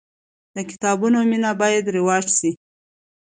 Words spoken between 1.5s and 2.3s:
باید رواج